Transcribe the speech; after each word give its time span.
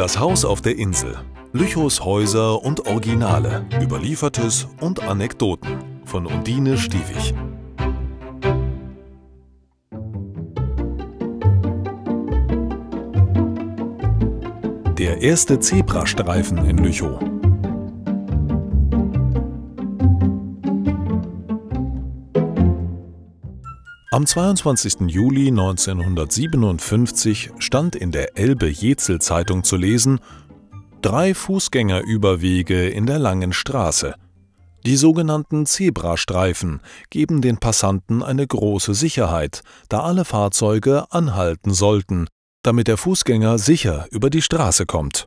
Das 0.00 0.18
Haus 0.18 0.46
auf 0.46 0.62
der 0.62 0.78
Insel. 0.78 1.14
Lüchows 1.52 2.02
Häuser 2.02 2.62
und 2.64 2.86
Originale. 2.86 3.66
Überliefertes 3.82 4.66
und 4.80 5.02
Anekdoten. 5.02 5.76
Von 6.06 6.24
Undine 6.24 6.78
Stiewig. 6.78 7.34
Der 14.96 15.20
erste 15.20 15.60
Zebrastreifen 15.60 16.64
in 16.64 16.78
Lüchow. 16.78 17.20
Am 24.12 24.26
22. 24.26 25.02
Juli 25.06 25.50
1957 25.50 27.52
stand 27.60 27.94
in 27.94 28.10
der 28.10 28.36
Elbe-Jezel-Zeitung 28.36 29.62
zu 29.62 29.76
lesen: 29.76 30.18
Drei 31.00 31.32
Fußgängerüberwege 31.32 32.88
in 32.88 33.06
der 33.06 33.20
Langen 33.20 33.52
Straße. 33.52 34.16
Die 34.84 34.96
sogenannten 34.96 35.64
Zebrastreifen 35.64 36.80
geben 37.10 37.40
den 37.40 37.58
Passanten 37.58 38.24
eine 38.24 38.44
große 38.44 38.94
Sicherheit, 38.94 39.62
da 39.88 40.00
alle 40.00 40.24
Fahrzeuge 40.24 41.04
anhalten 41.12 41.72
sollten, 41.72 42.26
damit 42.64 42.88
der 42.88 42.96
Fußgänger 42.96 43.58
sicher 43.58 44.08
über 44.10 44.28
die 44.28 44.42
Straße 44.42 44.86
kommt. 44.86 45.26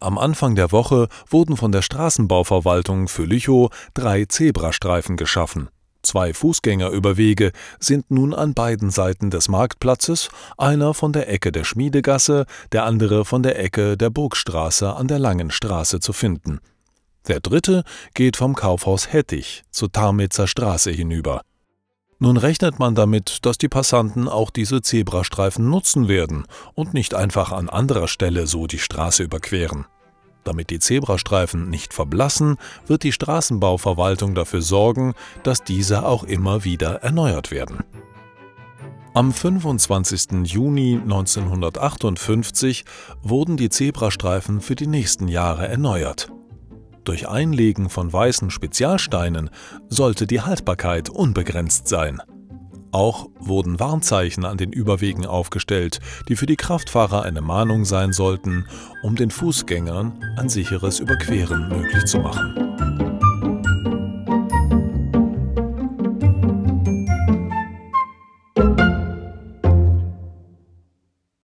Am 0.00 0.18
Anfang 0.18 0.56
der 0.56 0.72
Woche 0.72 1.06
wurden 1.30 1.56
von 1.56 1.70
der 1.70 1.82
Straßenbauverwaltung 1.82 3.06
für 3.06 3.26
Lüchow 3.26 3.70
drei 3.94 4.24
Zebrastreifen 4.24 5.16
geschaffen. 5.16 5.68
Zwei 6.08 6.32
Fußgängerüberwege 6.32 7.52
sind 7.78 8.10
nun 8.10 8.32
an 8.32 8.54
beiden 8.54 8.88
Seiten 8.88 9.28
des 9.28 9.48
Marktplatzes, 9.48 10.30
einer 10.56 10.94
von 10.94 11.12
der 11.12 11.28
Ecke 11.28 11.52
der 11.52 11.64
Schmiedegasse, 11.64 12.46
der 12.72 12.84
andere 12.84 13.26
von 13.26 13.42
der 13.42 13.62
Ecke 13.62 13.98
der 13.98 14.08
Burgstraße 14.08 14.94
an 14.94 15.06
der 15.06 15.18
Langen 15.18 15.50
Straße 15.50 16.00
zu 16.00 16.14
finden. 16.14 16.60
Der 17.26 17.40
dritte 17.40 17.84
geht 18.14 18.38
vom 18.38 18.54
Kaufhaus 18.54 19.12
Hettich 19.12 19.64
zur 19.70 19.92
Tarmitzer 19.92 20.46
Straße 20.46 20.90
hinüber. 20.90 21.42
Nun 22.18 22.38
rechnet 22.38 22.78
man 22.78 22.94
damit, 22.94 23.44
dass 23.44 23.58
die 23.58 23.68
Passanten 23.68 24.28
auch 24.28 24.48
diese 24.48 24.80
Zebrastreifen 24.80 25.68
nutzen 25.68 26.08
werden 26.08 26.46
und 26.72 26.94
nicht 26.94 27.12
einfach 27.12 27.52
an 27.52 27.68
anderer 27.68 28.08
Stelle 28.08 28.46
so 28.46 28.66
die 28.66 28.78
Straße 28.78 29.24
überqueren. 29.24 29.84
Damit 30.48 30.70
die 30.70 30.78
Zebrastreifen 30.78 31.68
nicht 31.68 31.92
verblassen, 31.92 32.56
wird 32.86 33.02
die 33.02 33.12
Straßenbauverwaltung 33.12 34.34
dafür 34.34 34.62
sorgen, 34.62 35.12
dass 35.42 35.62
diese 35.62 36.06
auch 36.06 36.24
immer 36.24 36.64
wieder 36.64 37.02
erneuert 37.02 37.50
werden. 37.50 37.80
Am 39.12 39.34
25. 39.34 40.44
Juni 40.50 40.98
1958 41.02 42.86
wurden 43.20 43.58
die 43.58 43.68
Zebrastreifen 43.68 44.62
für 44.62 44.74
die 44.74 44.86
nächsten 44.86 45.28
Jahre 45.28 45.68
erneuert. 45.68 46.32
Durch 47.04 47.28
Einlegen 47.28 47.90
von 47.90 48.10
weißen 48.10 48.50
Spezialsteinen 48.50 49.50
sollte 49.90 50.26
die 50.26 50.40
Haltbarkeit 50.40 51.10
unbegrenzt 51.10 51.88
sein. 51.88 52.22
Auch 52.90 53.28
wurden 53.38 53.80
Warnzeichen 53.80 54.44
an 54.44 54.56
den 54.56 54.72
Überwegen 54.72 55.26
aufgestellt, 55.26 56.00
die 56.28 56.36
für 56.36 56.46
die 56.46 56.56
Kraftfahrer 56.56 57.22
eine 57.22 57.40
Mahnung 57.40 57.84
sein 57.84 58.12
sollten, 58.12 58.66
um 59.02 59.16
den 59.16 59.30
Fußgängern 59.30 60.34
ein 60.36 60.48
sicheres 60.48 61.00
Überqueren 61.00 61.68
möglich 61.68 62.04
zu 62.04 62.18
machen. 62.18 62.67